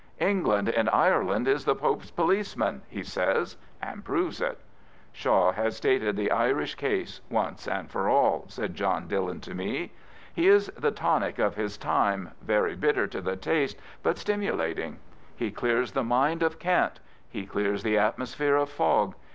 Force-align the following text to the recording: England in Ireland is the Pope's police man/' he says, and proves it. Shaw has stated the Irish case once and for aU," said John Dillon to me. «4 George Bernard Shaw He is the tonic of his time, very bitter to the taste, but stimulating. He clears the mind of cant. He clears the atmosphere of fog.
England 0.17 0.67
in 0.67 0.89
Ireland 0.89 1.47
is 1.47 1.63
the 1.65 1.75
Pope's 1.75 2.09
police 2.09 2.55
man/' 2.55 2.81
he 2.89 3.03
says, 3.03 3.55
and 3.83 4.03
proves 4.03 4.41
it. 4.41 4.57
Shaw 5.11 5.51
has 5.51 5.77
stated 5.77 6.15
the 6.15 6.31
Irish 6.31 6.73
case 6.73 7.21
once 7.29 7.67
and 7.67 7.87
for 7.91 8.09
aU," 8.09 8.45
said 8.47 8.73
John 8.73 9.07
Dillon 9.07 9.41
to 9.41 9.53
me. 9.53 9.65
«4 9.65 9.65
George 9.67 9.77
Bernard 9.77 9.89
Shaw 9.89 9.91
He 10.41 10.47
is 10.47 10.67
the 10.79 10.91
tonic 10.91 11.37
of 11.37 11.53
his 11.53 11.77
time, 11.77 12.31
very 12.41 12.73
bitter 12.75 13.05
to 13.05 13.21
the 13.21 13.35
taste, 13.35 13.77
but 14.01 14.17
stimulating. 14.17 14.97
He 15.35 15.51
clears 15.51 15.91
the 15.91 16.03
mind 16.03 16.41
of 16.41 16.57
cant. 16.57 16.99
He 17.29 17.45
clears 17.45 17.83
the 17.83 17.99
atmosphere 17.99 18.55
of 18.55 18.71
fog. 18.71 19.13